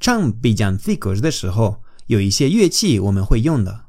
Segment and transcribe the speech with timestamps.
[0.00, 3.86] 唱 villancicos 的时候，有一些乐器我们会用的。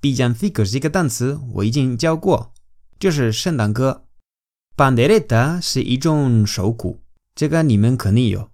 [0.00, 2.54] villancicos 这个单词我已经教过，
[2.98, 4.06] 就是圣诞歌。
[4.74, 7.02] pandereta 是一种手鼓，
[7.34, 8.50] 这个你们肯定有。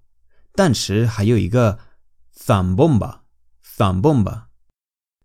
[0.56, 1.78] 但是还有一个
[2.36, 3.22] 桑蹦巴，
[3.62, 4.48] 桑蹦巴。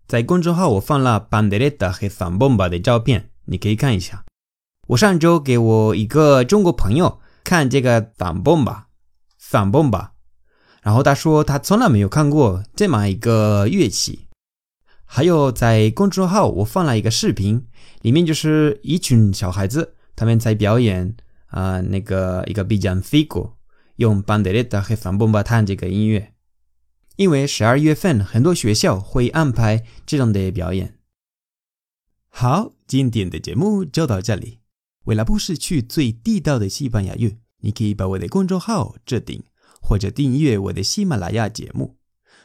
[0.08, 4.23] 在公众号我放了 pandereta 和桑蹦巴的照片，你可以看一下。
[4.89, 8.89] 我上周给我一个中国朋友看这个桑蹦巴，
[9.39, 10.14] 桑蹦巴。
[10.83, 14.28] 然后他说他从来没有看过这么一个乐器。
[15.03, 17.66] 还有在公众号我放了一个视频，
[18.02, 21.16] 里面就是一群小孩子他们在表演
[21.48, 23.53] 啊、呃、那个一个 villancico，
[23.95, 26.33] 用 pandereta 和 zambomba 弹这个音乐。
[27.20, 30.98] 因为十二月份很多学校会安排这样的表演。
[32.30, 34.59] 好，今天的节目就到这里。
[35.03, 39.44] 为了不失去最地道的西班牙语，你可以把我的公众号置顶。
[39.81, 41.98] 或者订阅我的喜马拉雅节目。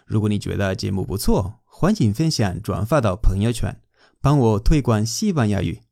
[0.06, 3.80] 如果你觉得节目不错，欢迎分享转发到朋友圈，
[4.20, 5.82] 帮我推广西班牙语。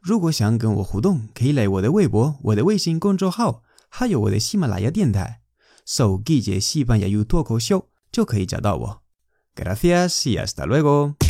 [0.00, 5.40] 如果想跟我互动，可以来我的微博、我的微信公众号，还有我的喜马拉雅电台，
[5.84, 9.01] 搜“季节西班牙语脱口秀”就可以找到我。
[9.55, 11.28] Gracias y hasta luego。